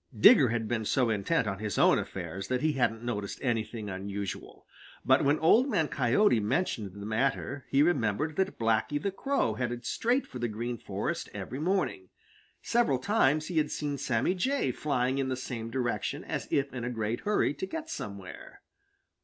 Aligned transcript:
Digger 0.19 0.49
had 0.49 0.67
been 0.67 0.83
so 0.83 1.11
intent 1.11 1.45
on 1.45 1.59
his 1.59 1.77
own 1.77 1.99
affairs 1.99 2.47
that 2.47 2.61
he 2.63 2.71
hadn't 2.71 3.03
noticed 3.03 3.37
anything 3.43 3.87
unusual, 3.87 4.65
but 5.05 5.23
when 5.23 5.37
Old 5.37 5.69
Man 5.69 5.87
Coyote 5.87 6.39
mentioned 6.39 6.93
the 6.93 7.05
matter 7.05 7.67
he 7.69 7.83
remembered 7.83 8.35
that 8.37 8.57
Blacky 8.57 8.99
the 8.99 9.11
Crow 9.11 9.53
headed 9.53 9.85
straight 9.85 10.25
for 10.25 10.39
the 10.39 10.47
Green 10.47 10.79
Forest 10.79 11.29
every 11.35 11.59
morning. 11.59 12.09
Several 12.63 12.97
times 12.97 13.45
he 13.45 13.59
had 13.59 13.69
seen 13.69 13.99
Sammy 13.99 14.33
Jay 14.33 14.71
flying 14.71 15.19
in 15.19 15.29
the 15.29 15.37
same 15.37 15.69
direction 15.69 16.23
as 16.23 16.47
if 16.49 16.73
in 16.73 16.83
a 16.83 16.89
great 16.89 17.19
hurry 17.19 17.53
to 17.53 17.67
get 17.67 17.87
somewhere. 17.87 18.63